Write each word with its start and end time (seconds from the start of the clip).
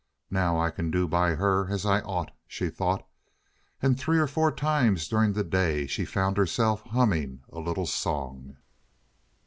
"Now 0.31 0.59
I 0.59 0.71
can 0.71 0.89
do 0.89 1.07
by 1.07 1.35
her 1.35 1.69
as 1.71 1.85
I 1.85 1.99
ought," 2.01 2.31
she 2.47 2.69
thought; 2.71 3.05
and 3.83 3.99
three 3.99 4.17
or 4.17 4.25
four 4.25 4.51
times 4.51 5.07
during 5.07 5.33
the 5.33 5.43
day 5.43 5.85
she 5.85 6.05
found 6.05 6.37
herself 6.37 6.81
humming 6.87 7.43
a 7.53 7.59
little 7.59 7.85
song. 7.85 8.57